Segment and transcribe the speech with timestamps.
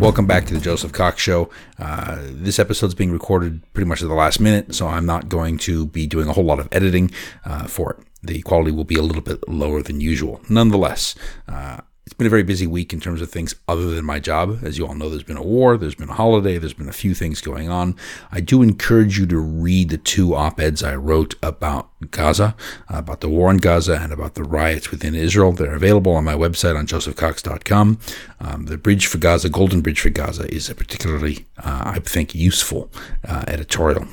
[0.00, 1.50] Welcome back to the Joseph Cox Show.
[1.76, 5.58] Uh, this episode's being recorded pretty much at the last minute, so I'm not going
[5.58, 7.10] to be doing a whole lot of editing
[7.44, 8.06] uh, for it.
[8.22, 10.40] The quality will be a little bit lower than usual.
[10.48, 11.16] Nonetheless,
[11.48, 14.60] uh, it's been a very busy week in terms of things other than my job.
[14.62, 16.92] As you all know, there's been a war, there's been a holiday, there's been a
[16.94, 17.96] few things going on.
[18.32, 22.56] I do encourage you to read the two op eds I wrote about Gaza,
[22.88, 25.52] about the war in Gaza, and about the riots within Israel.
[25.52, 27.98] They're available on my website on josephcox.com.
[28.40, 32.34] Um, the Bridge for Gaza, Golden Bridge for Gaza, is a particularly, uh, I think,
[32.34, 32.90] useful
[33.28, 34.08] uh, editorial.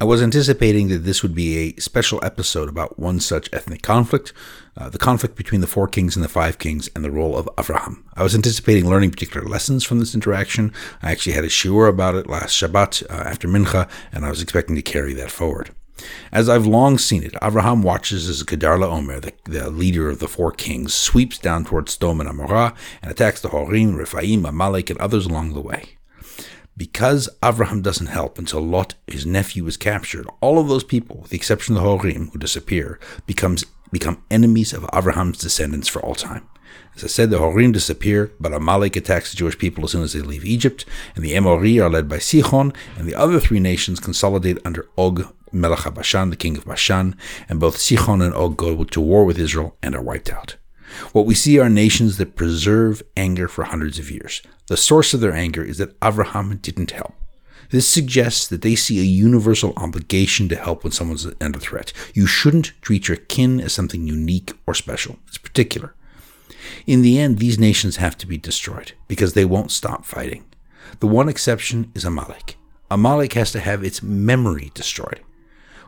[0.00, 4.32] I was anticipating that this would be a special episode about one such ethnic conflict,
[4.78, 7.48] uh, the conflict between the four kings and the five kings, and the role of
[7.56, 8.04] Avraham.
[8.14, 10.72] I was anticipating learning particular lessons from this interaction.
[11.02, 14.40] I actually had a shiur about it last Shabbat uh, after Mincha, and I was
[14.40, 15.70] expecting to carry that forward.
[16.30, 20.28] As I've long seen it, Avraham watches as Kedar Omer, the, the, leader of the
[20.28, 25.00] four kings, sweeps down towards Sdom and Amorah and attacks the Horim, Rephaim, Amalek, and
[25.00, 25.96] others along the way.
[26.76, 31.30] Because Avraham doesn't help until Lot, his nephew, is captured, all of those people, with
[31.30, 36.14] the exception of the Horim, who disappear, becomes become enemies of Avraham's descendants for all
[36.14, 36.48] time.
[36.94, 40.12] As I said, the Horim disappear, but Amalek attacks the Jewish people as soon as
[40.12, 44.00] they leave Egypt, and the Emori are led by Sichon, and the other three nations
[44.00, 47.16] consolidate under Og, Melech the king of Bashan,
[47.48, 50.56] and both Sichon and Og go to war with Israel and are wiped out.
[51.12, 54.42] What we see are nations that preserve anger for hundreds of years.
[54.68, 57.14] The source of their anger is that Avraham didn't help.
[57.70, 61.92] This suggests that they see a universal obligation to help when someone's under threat.
[62.14, 65.18] You shouldn't treat your kin as something unique or special.
[65.26, 65.94] It's particular.
[66.86, 70.44] In the end, these nations have to be destroyed because they won't stop fighting.
[71.00, 72.56] The one exception is Amalek.
[72.90, 75.20] Amalek has to have its memory destroyed.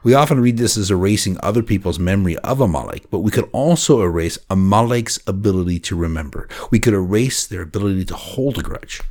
[0.03, 4.01] We often read this as erasing other people's memory of Amalek, but we could also
[4.03, 6.49] erase Amalek's ability to remember.
[6.71, 9.03] We could erase their ability to hold a grudge.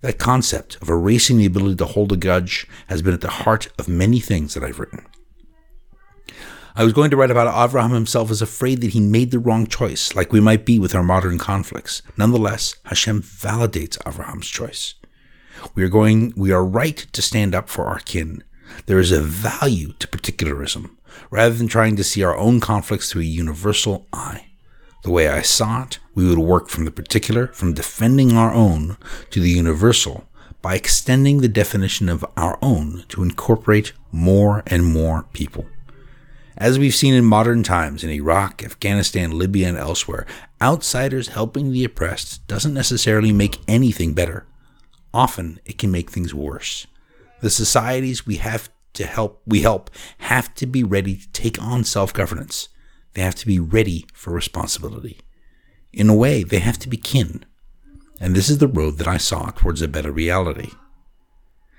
[0.00, 3.68] That concept of erasing the ability to hold a grudge has been at the heart
[3.78, 5.06] of many things that I've written.
[6.76, 9.66] I was going to write about Avraham himself as afraid that he made the wrong
[9.66, 12.02] choice, like we might be with our modern conflicts.
[12.16, 14.94] Nonetheless, Hashem validates Avraham's choice.
[15.74, 18.44] We are going, we are right to stand up for our kin,
[18.86, 20.96] there is a value to particularism,
[21.30, 24.47] rather than trying to see our own conflicts through a universal eye.
[25.02, 28.96] The way I saw it, we would work from the particular, from defending our own,
[29.30, 30.28] to the universal,
[30.60, 35.66] by extending the definition of our own to incorporate more and more people.
[36.56, 40.26] As we've seen in modern times in Iraq, Afghanistan, Libya, and elsewhere,
[40.60, 44.44] outsiders helping the oppressed doesn't necessarily make anything better.
[45.14, 46.88] Often it can make things worse.
[47.40, 51.84] The societies we have to help we help have to be ready to take on
[51.84, 52.68] self-governance.
[53.18, 55.18] They have to be ready for responsibility.
[55.92, 57.44] In a way, they have to be kin.
[58.20, 60.70] And this is the road that I saw towards a better reality.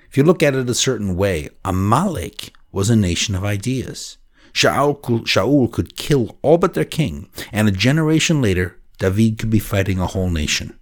[0.10, 4.18] If you look at it a certain way, Amalek was a nation of ideas.
[4.52, 9.98] Shaul, could kill all but their king, and a generation later, David could be fighting
[9.98, 10.78] a whole nation.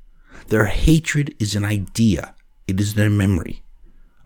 [0.47, 2.33] Their hatred is an idea,
[2.67, 3.61] it is their memory.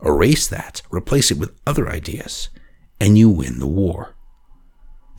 [0.01, 2.47] Erase that, replace it with other ideas,
[3.01, 4.15] and you win the war.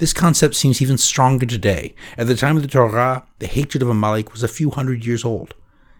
[0.02, 1.94] This concept seems even stronger today.
[2.18, 5.24] At the time of the Torah, the hatred of Amalek was a few hundred years
[5.24, 5.54] old.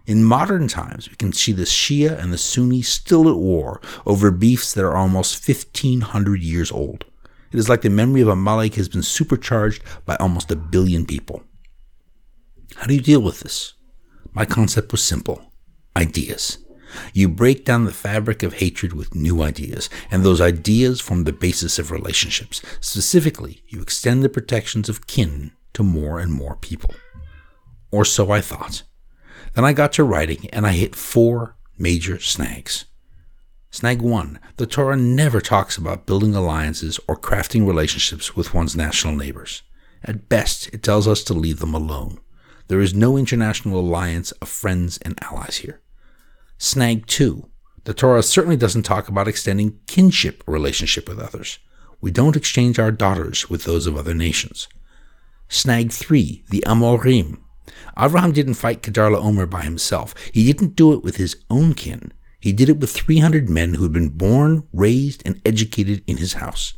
[0.07, 4.33] In modern times, we can see the Shia and the Sunni still at war over
[4.33, 7.05] beefs that are almost 1500 years old.
[7.53, 11.45] It is like the memory of Amalek has been supercharged by almost a billion people.
[12.75, 13.75] How do you deal with this?
[14.33, 15.53] My concept was simple
[15.97, 16.59] ideas.
[17.13, 21.33] You break down the fabric of hatred with new ideas, and those ideas form the
[21.33, 22.63] basis of relationships.
[22.81, 26.95] Specifically, you extend the protections of kin to more and more people.
[27.91, 28.83] Or so I thought.
[29.55, 32.87] Then I got to writing, and I hit four major snags.
[33.71, 34.39] Snag 1.
[34.57, 39.63] The Torah never talks about building alliances or crafting relationships with one's national neighbors.
[40.05, 42.19] At best, it tells us to leave them alone.
[42.69, 45.81] There is no international alliance of friends and allies here.
[46.65, 47.51] Snag 2.
[47.83, 51.59] The Torah certainly doesn't talk about extending kinship relationship with others.
[52.01, 54.69] We don't exchange our daughters with those of other nations.
[55.49, 56.45] Snag 3.
[56.51, 57.41] The Amorim.
[57.97, 60.15] Avraham didn't fight Kedar Omer by himself.
[60.33, 62.13] He didn't do it with his own kin.
[62.39, 66.35] He did it with 300 men who had been born, raised, and educated in his
[66.35, 66.75] house.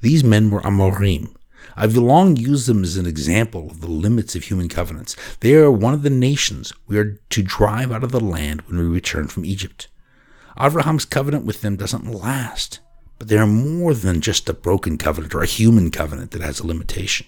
[0.00, 1.34] These men were Amorim,
[1.76, 5.16] I've long used them as an example of the limits of human covenants.
[5.40, 8.78] They are one of the nations we are to drive out of the land when
[8.78, 9.88] we return from Egypt.
[10.60, 12.80] Abraham's covenant with them doesn't last,
[13.18, 16.60] but they are more than just a broken covenant or a human covenant that has
[16.60, 17.26] a limitation.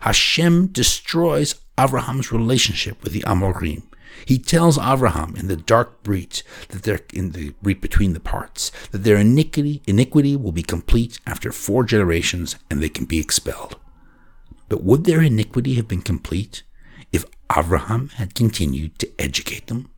[0.00, 3.82] Hashem destroys Abraham's relationship with the Amorim.
[4.26, 8.70] He tells Abraham in the dark breach that they're in the breach between the parts
[8.90, 13.76] that their iniquity iniquity will be complete after four generations and they can be expelled.
[14.68, 16.62] But would their iniquity have been complete
[17.12, 17.24] if
[17.54, 19.90] Abraham had continued to educate them?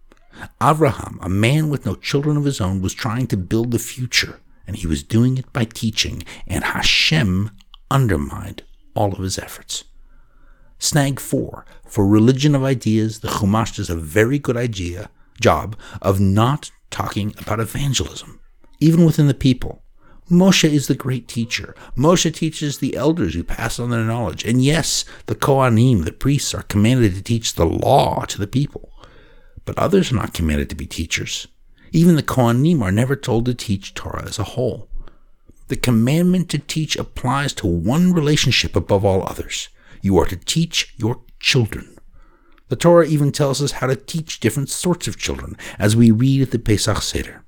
[0.62, 4.41] Abraham, a man with no children of his own, was trying to build the future,
[4.67, 7.50] and he was doing it by teaching, and Hashem
[7.91, 8.62] undermined
[8.94, 9.85] all of his efforts.
[10.78, 11.64] Snag 4.
[11.87, 17.34] For religion of ideas, the Chumash does a very good idea job of not talking
[17.38, 18.40] about evangelism,
[18.81, 19.82] even within the people.
[20.31, 21.75] Moshe is the great teacher.
[21.96, 24.44] Moshe teaches the elders who pass on their knowledge.
[24.44, 28.90] And yes, the Kohanim, the priests, are commanded to teach the law to the people.
[29.64, 31.46] But others are not commanded to be teachers.
[31.93, 34.88] Even the Kohanim are never told to teach Torah as a whole.
[35.69, 39.69] The commandment to teach applies to one relationship above all others.
[40.02, 41.96] You are to teach your children.
[42.69, 46.43] The Torah even tells us how to teach different sorts of children, as we read
[46.43, 47.44] at the Pesach Seder.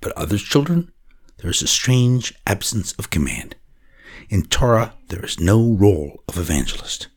[0.00, 0.92] But others' children,
[1.38, 3.56] there is a strange absence of command.
[4.28, 7.08] In Torah, there is no role of evangelist.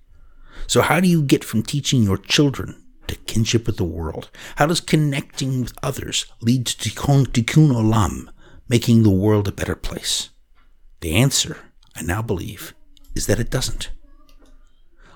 [0.68, 4.30] So, how do you get from teaching your children to kinship with the world?
[4.56, 8.30] How does connecting with others lead to tikkun, tikkun olam,
[8.68, 10.30] making the world a better place?
[11.02, 11.58] The answer,
[11.96, 12.74] I now believe,
[13.14, 13.92] is that it doesn't.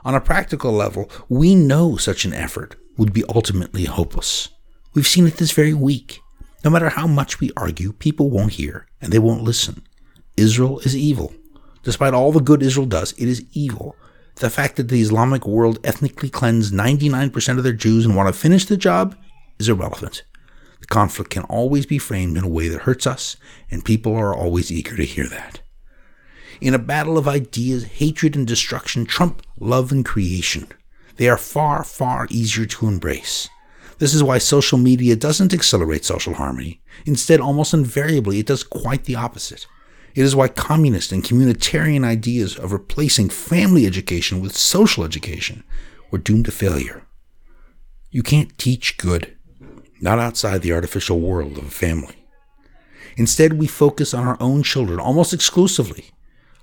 [0.06, 4.50] On a practical level, we know such an effort would be ultimately hopeless.
[4.94, 6.19] We've seen it this very week.
[6.63, 9.84] No matter how much we argue, people won't hear and they won't listen.
[10.36, 11.34] Israel is evil.
[11.84, 13.96] Despite all the good Israel does, it is evil.
[14.36, 18.40] The fact that the Islamic world ethnically cleansed 99% of their Jews and want to
[18.40, 19.18] finish the job
[19.57, 20.24] is irrelevant.
[20.80, 23.36] The conflict can always be framed in a way that hurts us,
[23.69, 25.62] and people are always eager to hear that.
[26.62, 30.67] In a battle of ideas, hatred and destruction trump love and creation.
[31.17, 33.50] They are far, far easier to embrace.
[33.97, 36.81] This is why social media doesn't accelerate social harmony.
[37.06, 39.67] Instead, almost invariably, it does quite the opposite.
[40.15, 45.63] It is why communist and communitarian ideas of replacing family education with social education
[46.11, 47.03] were doomed to failure.
[48.09, 49.35] You can't teach good,
[50.01, 52.15] not outside the artificial world of a family.
[53.17, 56.11] Instead, we focus on our own children almost exclusively.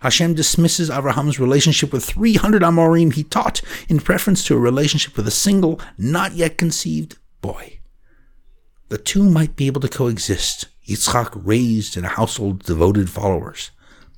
[0.00, 5.26] Hashem dismisses Abraham's relationship with 300 Amorim he taught in preference to a relationship with
[5.26, 7.78] a single, not yet conceived boy.
[8.88, 13.70] The two might be able to coexist, Yitzchak raised in a household of devoted followers,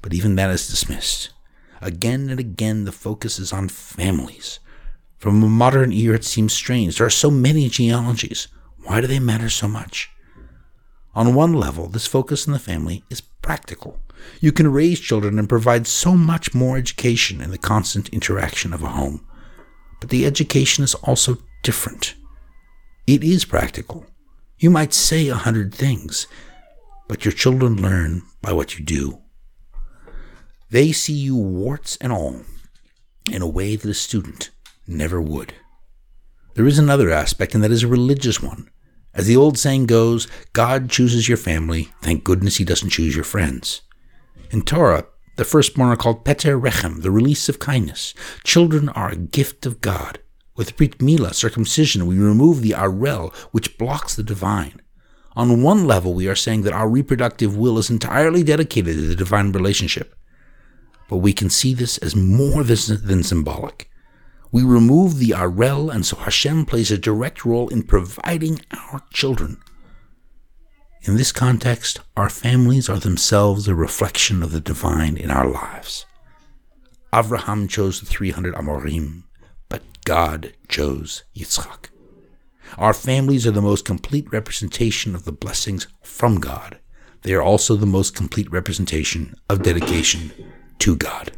[0.03, 1.31] but even that is dismissed.
[1.81, 4.59] Again and again, the focus is on families.
[5.17, 6.99] From a modern ear, it seems strange.
[6.99, 8.49] There are so many genealogies.
[8.85, 10.11] Why do they matter so much?
[11.15, 14.01] On one level, this focus on the family is practical.
[14.41, 18.83] You can raise children and provide so much more education in the constant interaction of
[18.83, 19.27] a home.
[20.01, 22.15] But the education is also different.
[23.07, 24.07] It is practical.
[24.59, 26.27] You might say a hundred things,
[27.09, 29.21] but your children learn by what you do.
[30.71, 32.43] They see you warts and all
[33.31, 34.51] in a way that a student
[34.87, 35.55] never would.
[36.55, 38.69] There is another aspect, and that is a religious one.
[39.15, 41.89] As the old saying goes, God chooses your family.
[42.03, 43.83] Thank goodness he doesn't choose your friends.
[44.51, 45.07] In Torah,
[45.37, 48.15] the firstborn are called Peter Rechem, the release of kindness.
[48.45, 50.21] Children are a gift of God.
[50.57, 54.81] With Brit Mila, circumcision, we remove the Arel, which blocks the divine.
[55.37, 59.15] On one level, we are saying that our reproductive will is entirely dedicated to the
[59.15, 60.17] divine relationship.
[61.11, 63.91] But we can see this as more than symbolic.
[64.51, 69.61] We remove the Arel, and so Hashem plays a direct role in providing our children.
[71.09, 76.05] In this context, our families are themselves a reflection of the divine in our lives.
[77.15, 79.23] Avraham chose the 300 Amorim,
[79.71, 81.87] but God chose Yitzchak.
[82.77, 86.79] Our families are the most complete representation of the blessings from God.
[87.23, 90.31] They are also the most complete representation of dedication
[90.81, 91.33] to God.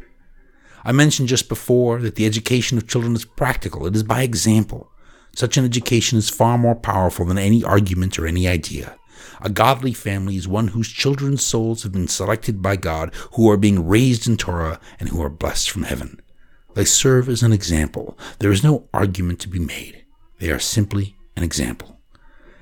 [0.83, 4.91] I mentioned just before that the education of children is practical, it is by example.
[5.37, 8.97] Such an education is far more powerful than any argument or any idea.
[9.41, 13.57] A godly family is one whose children's souls have been selected by God, who are
[13.57, 16.21] being raised in Torah, and who are blessed from heaven.
[16.75, 18.19] They serve as an example.
[18.39, 20.05] There is no argument to be made.
[20.39, 22.01] They are simply an example.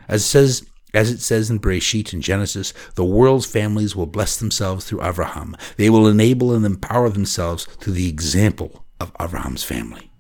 [0.09, 4.37] As it says, as it says in Bereshit and Genesis, the world's families will bless
[4.37, 5.55] themselves through Abraham.
[5.77, 10.11] They will enable and empower themselves through the example of Abraham's family.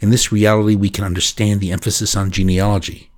[0.00, 3.09] In this reality, we can understand the emphasis on genealogy.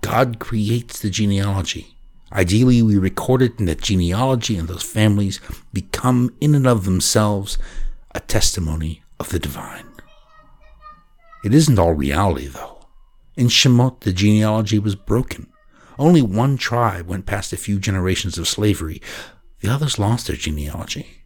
[0.00, 1.96] God creates the genealogy.
[2.32, 5.40] Ideally, we record it in that genealogy and those families
[5.72, 7.58] become, in and of themselves,
[8.14, 9.86] a testimony of the divine.
[11.44, 12.86] It isn't all reality, though.
[13.36, 15.46] In Shemot, the genealogy was broken.
[15.98, 19.00] Only one tribe went past a few generations of slavery.
[19.60, 21.25] The others lost their genealogy.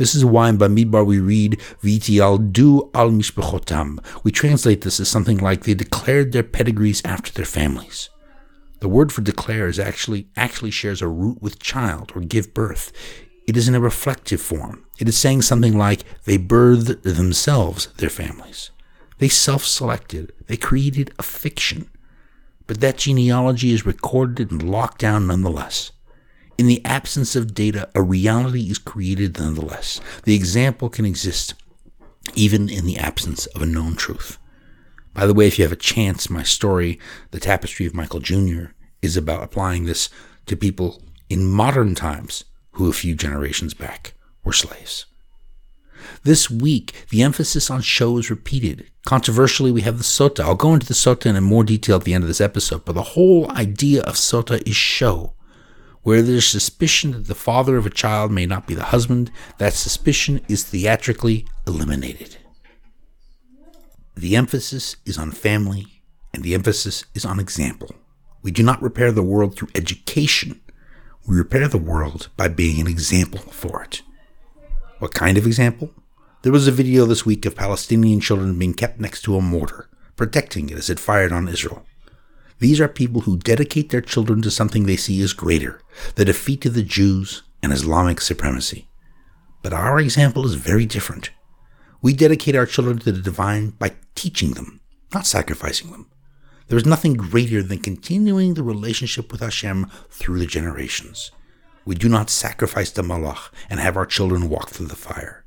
[0.00, 4.02] This is why in Bamidbar we read, du al mishpachotam.
[4.24, 8.08] We translate this as something like they declared their pedigrees after their families.
[8.78, 12.92] The word for declare is actually actually shares a root with child or give birth.
[13.46, 14.86] It is in a reflective form.
[14.98, 18.70] It is saying something like they birthed themselves their families.
[19.18, 20.32] They self selected.
[20.46, 21.90] They created a fiction.
[22.66, 25.92] But that genealogy is recorded and locked down nonetheless.
[26.60, 29.98] In the absence of data, a reality is created nonetheless.
[30.24, 31.54] The example can exist
[32.34, 34.36] even in the absence of a known truth.
[35.14, 37.00] By the way, if you have a chance, my story,
[37.30, 40.10] The Tapestry of Michael Jr., is about applying this
[40.44, 44.12] to people in modern times who a few generations back
[44.44, 45.06] were slaves.
[46.24, 48.90] This week, the emphasis on show is repeated.
[49.06, 50.40] Controversially, we have the sota.
[50.40, 52.94] I'll go into the sota in more detail at the end of this episode, but
[52.94, 55.32] the whole idea of sota is show.
[56.02, 59.74] Where there's suspicion that the father of a child may not be the husband, that
[59.74, 62.38] suspicion is theatrically eliminated.
[64.16, 66.02] The emphasis is on family,
[66.32, 67.94] and the emphasis is on example.
[68.42, 70.60] We do not repair the world through education.
[71.26, 74.02] We repair the world by being an example for it.
[74.98, 75.90] What kind of example?
[76.42, 79.90] There was a video this week of Palestinian children being kept next to a mortar,
[80.16, 81.84] protecting it as it fired on Israel.
[82.60, 85.80] These are people who dedicate their children to something they see as greater
[86.14, 88.88] the defeat of the Jews and Islamic supremacy.
[89.62, 91.30] But our example is very different.
[92.02, 94.80] We dedicate our children to the divine by teaching them,
[95.12, 96.10] not sacrificing them.
[96.68, 101.30] There is nothing greater than continuing the relationship with Hashem through the generations.
[101.84, 105.46] We do not sacrifice the Molech and have our children walk through the fire.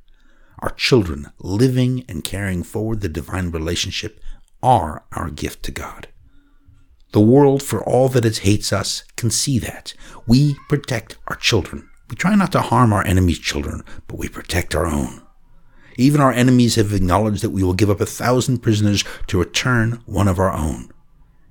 [0.59, 4.19] Our children, living and carrying forward the divine relationship,
[4.61, 6.07] are our gift to God.
[7.13, 9.93] The world, for all that it hates us, can see that.
[10.27, 11.87] We protect our children.
[12.09, 15.21] We try not to harm our enemies' children, but we protect our own.
[15.95, 20.01] Even our enemies have acknowledged that we will give up a thousand prisoners to return
[20.07, 20.91] one of our own.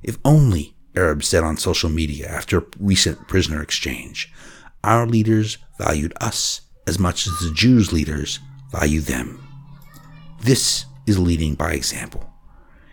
[0.02, 4.32] If only, Arabs said on social media after a recent prisoner exchange,
[4.82, 8.40] our leaders valued us as much as the Jews' leaders
[8.72, 9.46] value them.
[10.40, 12.31] This is leading by example.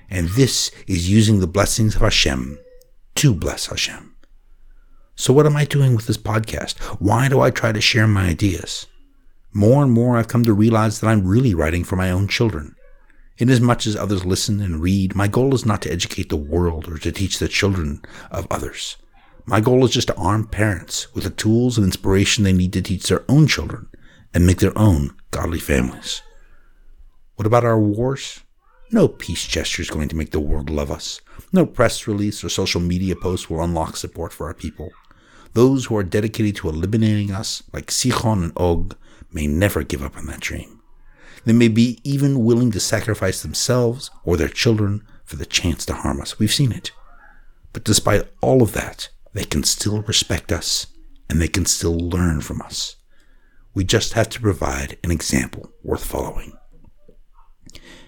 [0.10, 2.60] And this is using the blessings of Hashem
[3.16, 4.16] to bless Hashem.
[5.16, 6.78] So, what am I doing with this podcast?
[7.00, 8.88] Why do I try to share my ideas?
[9.52, 12.76] More and more, I've come to realize that I'm really writing for my own children.
[13.38, 16.98] Inasmuch as others listen and read, my goal is not to educate the world or
[16.98, 18.02] to teach the children
[18.32, 18.98] of others.
[19.46, 22.82] My goal is just to arm parents with the tools and inspiration they need to
[22.82, 23.88] teach their own children
[24.34, 26.22] and make their own godly families.
[27.36, 28.42] What about our wars?
[28.92, 31.22] No peace gesture is going to make the world love us.
[31.54, 34.90] No press release or social media post will unlock support for our people.
[35.54, 38.96] Those who are dedicated to eliminating us, like Sichon and Og,
[39.32, 40.82] may never give up on that dream.
[41.46, 45.94] They may be even willing to sacrifice themselves or their children for the chance to
[45.94, 46.40] harm us.
[46.40, 46.92] We've seen it.
[47.74, 50.88] But despite all of that, they can still respect us
[51.30, 52.96] and they can still learn from us.
[53.76, 56.59] We just have to provide an example worth following.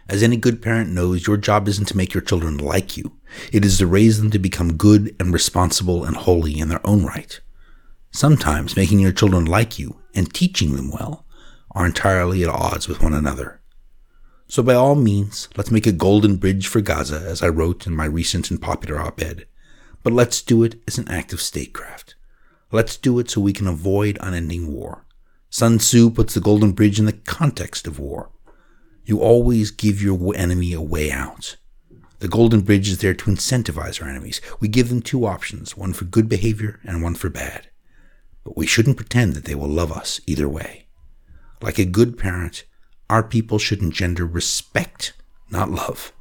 [0.10, 3.18] As any good parent knows, your job isn't to make your children like you.
[3.52, 7.06] It is to raise them to become good and responsible and holy in their own
[7.06, 7.40] right.
[8.12, 11.26] Sometimes making your children like you and teaching them well
[11.74, 13.62] are entirely at odds with one another.
[14.48, 17.96] So by all means, let's make a golden bridge for Gaza, as I wrote in
[17.96, 19.48] my recent and popular op-ed.
[20.04, 22.16] But let's do it as an act of statecraft.
[22.70, 25.06] Let's do it so we can avoid unending war.
[25.50, 28.30] Sun Tzu puts the golden bridge in the context of war.
[29.06, 31.58] You always give your enemy a way out.
[32.20, 34.42] The Golden Bridge is there to incentivize our enemies.
[34.60, 37.68] We give them two options, one for good behavior and one for bad.
[38.44, 40.88] But we shouldn't pretend that they will love us either way.
[41.62, 42.66] Like a good parent,
[43.10, 45.14] our people should engender respect,
[45.50, 46.14] not love.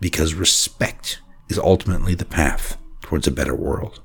[0.00, 4.00] Because respect is ultimately the path towards a better world.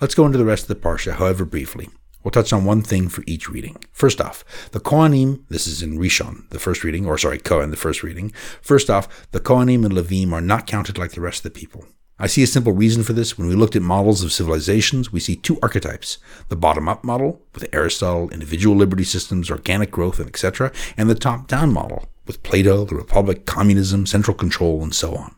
[0.00, 1.88] Let's go into the rest of the Parsha, however briefly.
[2.26, 3.76] We'll touch on one thing for each reading.
[3.92, 7.76] First off, the Kohanim, this is in Rishon, the first reading, or sorry, Kohen, the
[7.76, 8.32] first reading.
[8.60, 11.86] First off, the Kohanim and Levim are not counted like the rest of the people.
[12.18, 13.38] I see a simple reason for this.
[13.38, 16.18] When we looked at models of civilizations, we see two archetypes.
[16.48, 21.72] The bottom-up model, with Aristotle, individual liberty systems, organic growth, and etc., and the top-down
[21.72, 25.36] model, with Plato, the Republic, communism, central control, and so on,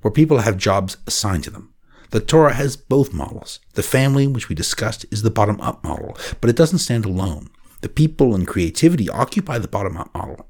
[0.00, 1.71] where people have jobs assigned to them.
[2.12, 3.58] The Torah has both models.
[3.72, 7.48] The family, which we discussed, is the bottom up model, but it doesn't stand alone.
[7.80, 10.46] The people and creativity occupy the bottom up model.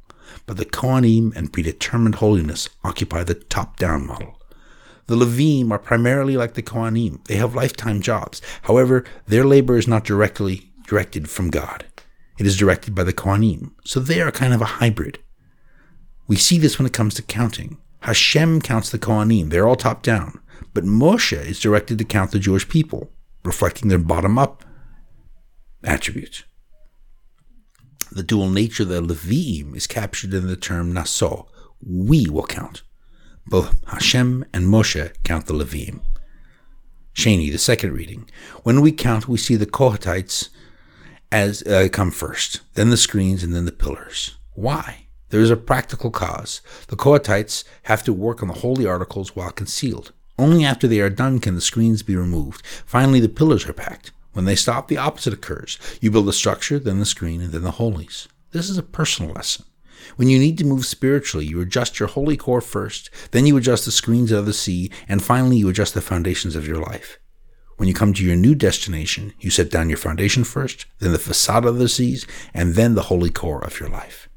[0.46, 4.40] but the Kohanim and predetermined holiness occupy the top down model.
[5.06, 7.24] The Levim are primarily like the Kohanim.
[7.26, 8.42] They have lifetime jobs.
[8.62, 11.84] However, their labor is not directly directed from God.
[12.38, 13.72] It is directed by the Kohanim.
[13.84, 15.20] So they are kind of a hybrid.
[16.26, 17.78] We see this when it comes to counting.
[18.00, 19.50] Hashem counts the Kohanim.
[19.50, 20.40] They're all top down.
[20.74, 23.10] But Moshe is directed to count the Jewish people,
[23.44, 24.64] reflecting their bottom up
[25.84, 26.44] attributes.
[28.10, 31.48] The dual nature of the Levim is captured in the term Naso.
[31.84, 32.82] We will count.
[33.46, 36.00] Both Hashem and Moshe count the Levim.
[37.14, 38.28] Shani, the second reading.
[38.62, 40.50] When we count, we see the Kohatites
[41.30, 44.36] as uh, come first, then the screens, and then the pillars.
[44.52, 45.06] Why?
[45.30, 46.60] There is a practical cause.
[46.88, 50.12] The Kohatites have to work on the holy articles while concealed.
[50.38, 52.66] Only after they are done can the screens be removed.
[52.86, 54.12] Finally, the pillars are packed.
[54.32, 55.78] When they stop, the opposite occurs.
[56.00, 58.28] You build the structure, then the screen, and then the holies.
[58.52, 59.66] This is a personal lesson.
[60.16, 63.84] When you need to move spiritually, you adjust your holy core first, then you adjust
[63.84, 67.18] the screens of the sea, and finally you adjust the foundations of your life.
[67.76, 71.18] When you come to your new destination, you set down your foundation first, then the
[71.18, 74.28] facade of the seas, and then the holy core of your life.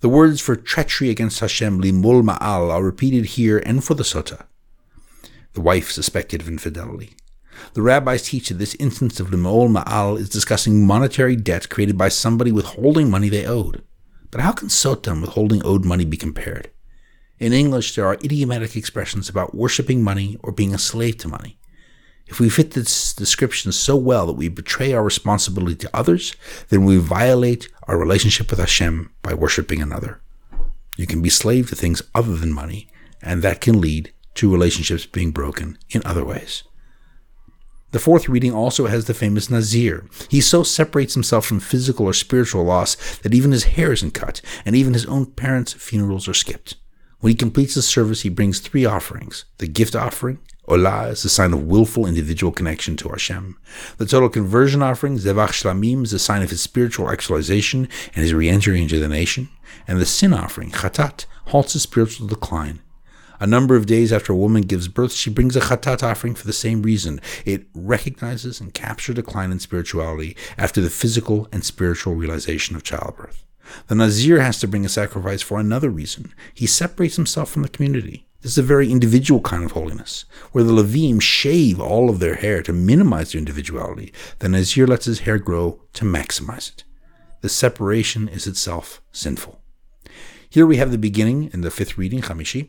[0.00, 4.46] The words for treachery against Hashem, limul ma'al, are repeated here and for the sota.
[5.54, 7.16] The wife suspected of infidelity.
[7.74, 12.08] The rabbis teach that this instance of limol ma'al is discussing monetary debt created by
[12.08, 13.82] somebody withholding money they owed.
[14.30, 16.70] But how can sota and withholding owed money be compared?
[17.38, 21.58] In English, there are idiomatic expressions about worshipping money or being a slave to money.
[22.26, 26.34] If we fit this description so well that we betray our responsibility to others,
[26.70, 30.20] then we violate our relationship with Hashem by worshipping another.
[30.96, 32.88] You can be slave to things other than money,
[33.22, 36.64] and that can lead to relationships being broken in other ways.
[37.92, 40.08] The fourth reading also has the famous Nazir.
[40.28, 44.40] He so separates himself from physical or spiritual loss that even his hair isn't cut,
[44.66, 46.74] and even his own parents' funerals are skipped.
[47.20, 51.28] When he completes the service, he brings three offerings the gift offering, Olah is a
[51.28, 53.56] sign of willful individual connection to Hashem.
[53.98, 58.32] The total conversion offering, Zevach Shlamim, is a sign of his spiritual actualization and his
[58.32, 59.50] re-entry into the nation.
[59.86, 62.80] And the sin offering, Chatat, halts his spiritual decline
[63.40, 66.46] a number of days after a woman gives birth, she brings a chatat offering for
[66.46, 67.20] the same reason.
[67.44, 73.44] It recognizes and captures decline in spirituality after the physical and spiritual realization of childbirth.
[73.88, 76.32] The Nazir has to bring a sacrifice for another reason.
[76.52, 78.26] He separates himself from the community.
[78.42, 82.34] This is a very individual kind of holiness, where the Levim shave all of their
[82.34, 84.12] hair to minimize their individuality.
[84.40, 86.84] The Nazir lets his hair grow to maximize it.
[87.40, 89.62] The separation is itself sinful.
[90.50, 92.68] Here we have the beginning in the fifth reading, Chamishi,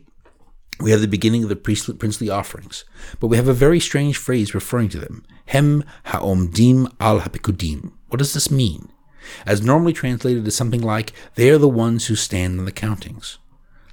[0.80, 2.84] we have the beginning of the priestly, princely offerings,
[3.18, 5.24] but we have a very strange phrase referring to them.
[5.46, 7.92] Hem ha'omdim al hapikudim.
[8.08, 8.90] What does this mean?
[9.44, 13.38] As normally translated as something like, they are the ones who stand on the countings.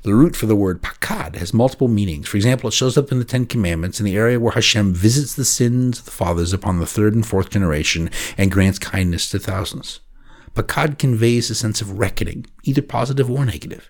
[0.04, 2.28] The root for the word pakad has multiple meanings.
[2.28, 5.34] For example, it shows up in the Ten Commandments in the area where Hashem visits
[5.34, 9.39] the sins of the fathers upon the third and fourth generation and grants kindness to
[9.39, 10.02] thousands.
[10.56, 13.89] Pakad conveys a sense of reckoning, either positive or negative.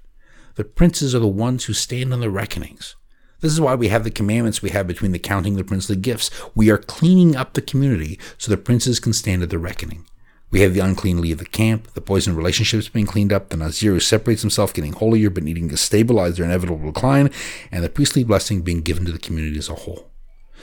[0.55, 2.95] The princes are the ones who stand on the reckonings.
[3.41, 6.29] This is why we have the commandments we have between the counting the princely gifts.
[6.53, 10.05] We are cleaning up the community so the princes can stand at the reckoning.
[10.51, 13.93] We have the unclean leave the camp, the poison relationships being cleaned up, the Nazir
[13.93, 17.31] who separates himself getting holier but needing to stabilize their inevitable decline,
[17.71, 20.11] and the priestly blessing being given to the community as a whole.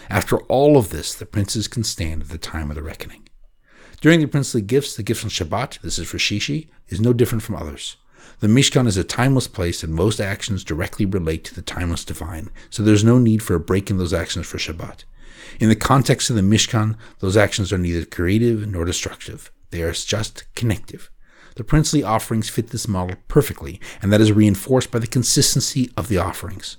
[0.09, 3.29] After all of this, the princes can stand at the time of the reckoning.
[4.01, 7.43] During the princely gifts, the gifts on Shabbat, this is for Shishi, is no different
[7.43, 7.97] from others.
[8.41, 12.49] The Mishkan is a timeless place, and most actions directly relate to the timeless divine,
[12.71, 15.05] so there's no need for a break in those actions for Shabbat.
[15.59, 19.53] In the context of the Mishkan, those actions are neither creative nor destructive.
[19.71, 21.11] They are just connective.
[21.57, 26.09] The princely offerings fit this model perfectly, and that is reinforced by the consistency of
[26.09, 26.79] the offerings.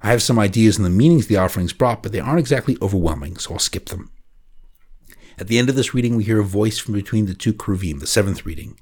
[0.00, 3.36] I have some ideas on the meanings the offerings brought, but they aren't exactly overwhelming,
[3.38, 4.12] so I'll skip them.
[5.38, 7.98] At the end of this reading, we hear a voice from between the two Kruvim,
[7.98, 8.78] the seventh reading,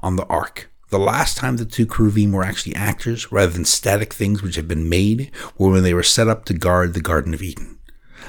[0.00, 0.71] on the ark.
[0.92, 4.68] The last time the two Keruvim were actually actors rather than static things which had
[4.68, 7.78] been made were when they were set up to guard the Garden of Eden.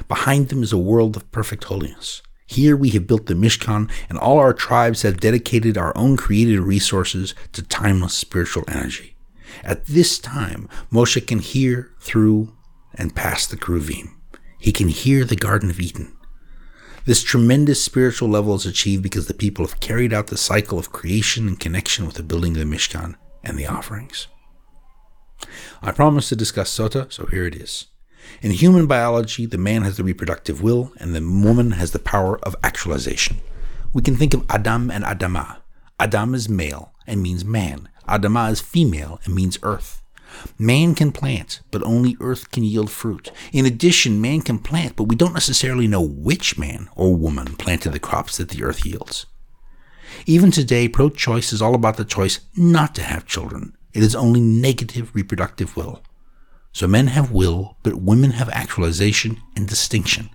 [0.07, 2.21] Behind them is a world of perfect holiness.
[2.45, 6.61] Here we have built the Mishkan, and all our tribes have dedicated our own created
[6.61, 9.17] resources to timeless spiritual energy.
[9.65, 12.55] At this time, Moshe can hear through
[12.95, 14.07] and past the Keruvim.
[14.57, 16.15] He can hear the Garden of Eden.
[17.05, 20.93] This tremendous spiritual level is achieved because the people have carried out the cycle of
[20.93, 24.27] creation and connection with the building of the Mishkan and the offerings.
[25.81, 27.87] I promised to discuss Sota, so here it is.
[28.41, 32.39] In human biology, the man has the reproductive will and the woman has the power
[32.39, 33.37] of actualization.
[33.91, 35.57] We can think of Adam and Adama.
[35.99, 37.89] Adam is male and means man.
[38.07, 40.02] Adama is female and means earth.
[40.57, 43.31] Man can plant, but only earth can yield fruit.
[43.51, 47.91] In addition, man can plant, but we don't necessarily know which man or woman planted
[47.91, 49.25] the crops that the earth yields.
[50.25, 53.75] Even today, pro choice is all about the choice not to have children.
[53.93, 56.01] It is only negative reproductive will.
[56.71, 60.29] So men have will, but women have actualization and distinction.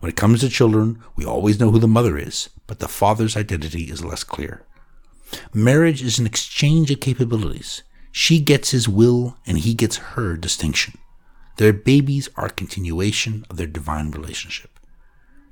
[0.00, 3.36] When it comes to children, we always know who the mother is, but the father's
[3.36, 4.64] identity is less clear.
[5.54, 7.82] Marriage is an exchange of capabilities.
[8.12, 10.98] She gets his will and he gets her distinction.
[11.56, 14.78] Their babies are a continuation of their divine relationship.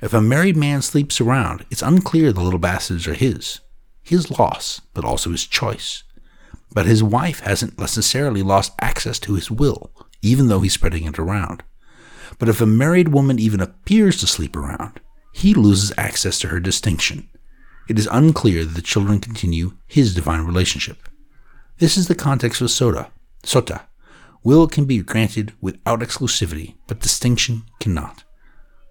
[0.01, 3.61] If a married man sleeps around, it's unclear the little bastards are his.
[4.03, 6.05] His loss, but also his choice.
[6.73, 9.91] But his wife hasn't necessarily lost access to his will,
[10.23, 11.63] even though he's spreading it around.
[12.39, 15.01] But if a married woman even appears to sleep around,
[15.33, 17.29] he loses access to her distinction.
[17.89, 21.08] It is unclear that the children continue his divine relationship.
[21.79, 23.11] This is the context of Sota.
[23.45, 23.83] Sota.
[24.43, 28.25] Will can be granted without exclusivity, but distinction cannot.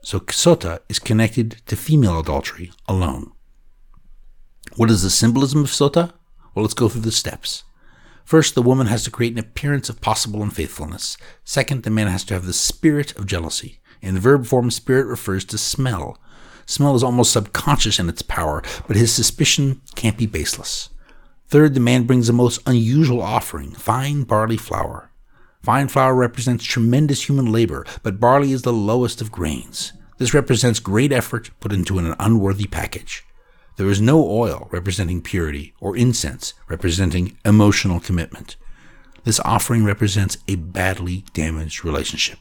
[0.03, 3.33] So Sota is connected to female adultery alone.
[4.77, 6.13] What is the symbolism of Sota?
[6.55, 7.65] Well, let's go through the steps.
[8.23, 11.17] First, the woman has to create an appearance of possible unfaithfulness.
[11.43, 13.81] Second, the man has to have the spirit of jealousy.
[14.01, 16.21] In the verb form, spirit refers to smell.
[16.65, 20.87] Smell is almost subconscious in its power, but his suspicion can't be baseless.
[21.49, 25.09] Third, the man brings the most unusual offering fine barley flour.
[25.63, 29.93] Fine flour represents tremendous human labor, but barley is the lowest of grains.
[30.17, 33.23] This represents great effort put into an unworthy package.
[33.77, 38.57] There is no oil representing purity or incense representing emotional commitment.
[39.23, 42.39] This offering represents a badly damaged relationship.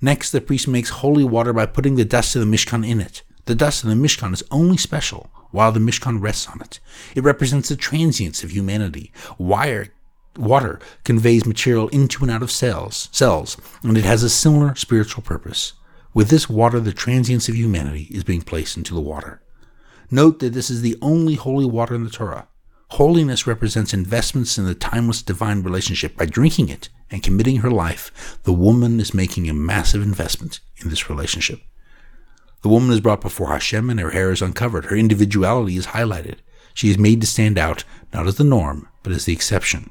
[0.00, 3.22] Next, the priest makes holy water by putting the dust of the Mishkan in it.
[3.46, 6.80] The dust of the Mishkan is only special while the Mishkan rests on it.
[7.14, 9.12] It represents the transience of humanity.
[9.38, 9.88] Wire,
[10.36, 15.22] water conveys material into and out of cells, cells, and it has a similar spiritual
[15.22, 15.74] purpose.
[16.14, 19.40] With this water, the transience of humanity is being placed into the water.
[20.10, 22.48] Note that this is the only holy water in the Torah.
[22.90, 26.14] Holiness represents investments in the timeless divine relationship.
[26.14, 30.90] By drinking it and committing her life, the woman is making a massive investment in
[30.90, 31.62] this relationship.
[32.62, 34.86] The woman is brought before Hashem and her hair is uncovered.
[34.86, 36.38] Her individuality is highlighted.
[36.74, 39.90] She is made to stand out, not as the norm, but as the exception.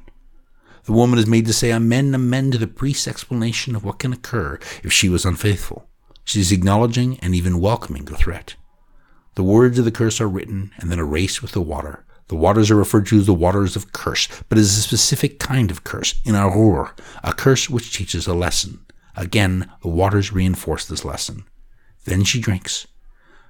[0.84, 4.12] The woman is made to say amen, amen to the priest's explanation of what can
[4.12, 5.86] occur if she was unfaithful.
[6.24, 8.56] She is acknowledging and even welcoming the threat.
[9.34, 12.04] The words of the curse are written and then erased with the water.
[12.28, 15.70] The waters are referred to as the waters of curse, but is a specific kind
[15.70, 18.84] of curse, in arur, a curse which teaches a lesson.
[19.14, 21.44] Again, the waters reinforce this lesson.
[22.04, 22.86] Then she drinks.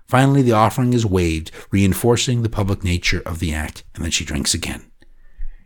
[0.07, 4.25] Finally, the offering is waved, reinforcing the public nature of the act, and then she
[4.25, 4.91] drinks again.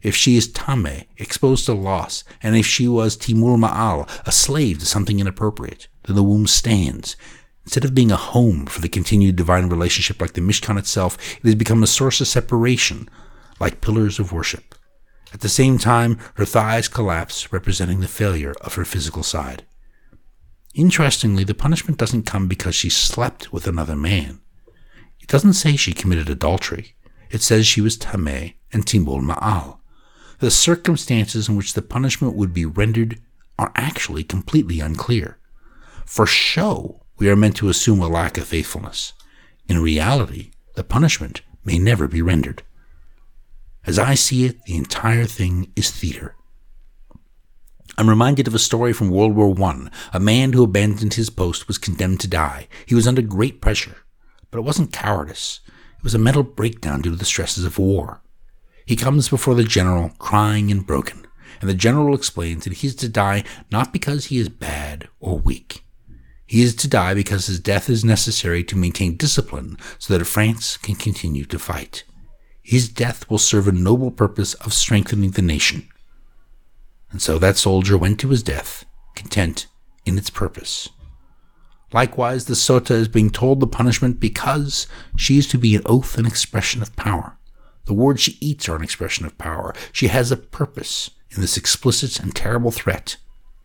[0.03, 4.79] If she is tameh, exposed to loss, and if she was timur ma'al, a slave
[4.79, 7.17] to something inappropriate, then the womb stands.
[7.65, 11.45] Instead of being a home for the continued divine relationship like the Mishkan itself, it
[11.45, 13.09] has become a source of separation,
[13.59, 14.77] like pillars of worship.
[15.35, 19.65] At the same time, her thighs collapse, representing the failure of her physical side.
[20.77, 24.41] Interestingly, the punishment doesn't come because she slept with another man.
[25.19, 26.95] It doesn't say she committed adultery.
[27.31, 29.79] It says she was tameh and timul ma'al.
[30.39, 33.19] The circumstances in which the punishment would be rendered
[33.59, 35.39] are actually completely unclear.
[36.05, 39.15] For show, we are meant to assume a lack of faithfulness.
[39.69, 42.63] In reality, the punishment may never be rendered.
[43.87, 46.36] As I see it, the entire thing is theater.
[47.99, 49.89] I'm reminded of a story from World War I.
[50.13, 52.69] A man who abandoned his post was condemned to die.
[52.85, 53.97] He was under great pressure,
[54.51, 55.61] but it wasn't cowardice.
[55.97, 58.21] It was a mental breakdown due to the stresses of war.
[58.85, 61.27] He comes before the general, crying and broken,
[61.63, 65.39] and the general explains that he is to die not because he is bad or
[65.39, 65.83] weak.
[66.47, 70.77] He is to die because his death is necessary to maintain discipline so that France
[70.77, 72.05] can continue to fight.
[72.63, 75.89] His death will serve a noble purpose of strengthening the nation.
[77.11, 79.67] And so that soldier went to his death, content
[80.05, 80.89] in its purpose.
[81.93, 86.19] Likewise, the Sota is being told the punishment because she is to be an oath
[86.19, 87.39] and expression of power.
[87.85, 89.73] The words she eats are an expression of power.
[89.93, 93.17] She has a purpose in this explicit and terrible threat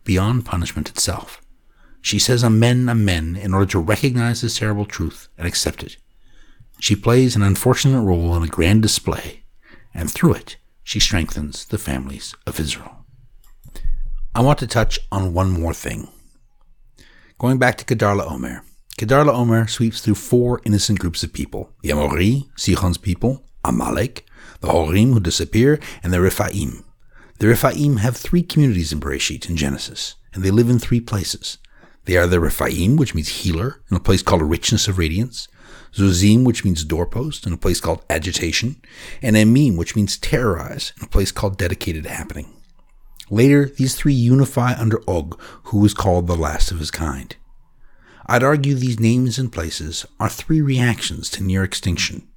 [0.04, 1.40] beyond punishment itself.
[2.00, 5.96] She says amen, amen in order to recognize this terrible truth and accept it.
[6.80, 9.44] She plays an unfortunate role in a grand display,
[9.94, 13.01] and through it, she strengthens the families of Israel.
[14.34, 16.08] I want to touch on one more thing.
[17.38, 18.64] Going back to Kedar Omer.
[18.96, 24.26] Kedar Omer sweeps through four innocent groups of people the Amori, Sichon's people, Amalek,
[24.60, 26.82] the Horim who disappear, and the Rephaim.
[27.40, 31.58] The Rephaim have three communities in Bereshit in Genesis, and they live in three places.
[32.06, 35.46] They are the Rephaim, which means healer, in a place called richness of radiance,
[35.92, 38.80] Zuzim, which means doorpost, in a place called agitation,
[39.20, 42.61] and Emim, which means terrorize, in a place called dedicated happening.
[43.30, 47.34] Later, these three unify under Og, who is called the last of his kind.
[48.26, 52.28] I'd argue these names and places are three reactions to near extinction.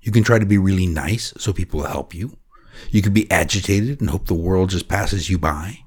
[0.00, 2.36] You can try to be really nice so people will help you.
[2.90, 5.80] You can be agitated and hope the world just passes you by.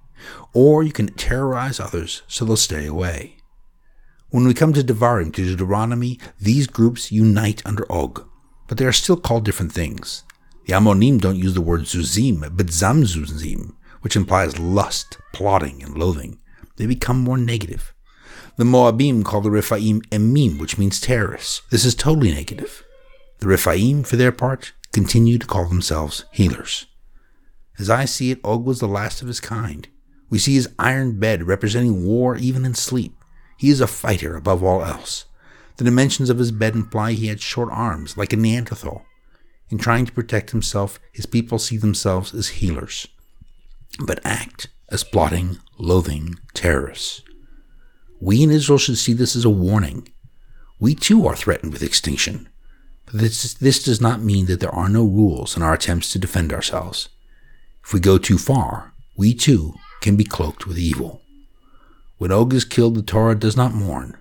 [0.53, 3.37] Or you can terrorize others so they'll stay away.
[4.29, 8.27] When we come to Devarim, to Deuteronomy, these groups unite under Og,
[8.67, 10.23] but they are still called different things.
[10.65, 13.73] The Ammonim don't use the word Zuzim, but Zamzuzim,
[14.05, 16.37] which implies lust, plotting, and loathing.
[16.77, 17.91] They become more negative.
[18.55, 21.63] The Moabim call the Rephaim Emim, which means terrorists.
[21.71, 22.83] This is totally negative.
[23.39, 26.85] The Rephaim, for their part, continue to call themselves healers.
[27.79, 29.87] As I see it, Og was the last of his kind.
[30.29, 33.15] We see his iron bed representing war even in sleep.
[33.57, 35.25] He is a fighter above all else.
[35.77, 39.03] The dimensions of his bed imply he had short arms, like a Neanderthal.
[39.71, 43.07] In trying to protect himself, his people see themselves as healers,
[43.99, 47.21] but act as plotting, loathing terrorists.
[48.19, 50.10] We in Israel should see this as a warning.
[50.79, 52.49] We too are threatened with extinction.
[53.05, 56.19] But this, this does not mean that there are no rules in our attempts to
[56.19, 57.10] defend ourselves.
[57.84, 61.21] If we go too far, we too can be cloaked with evil.
[62.17, 64.17] When Og is killed, the Torah does not mourn.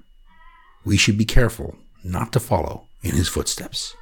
[0.85, 3.95] We should be careful not to follow in his footsteps.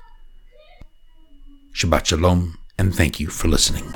[1.75, 3.95] Shabbat Shalom, and thank you for listening.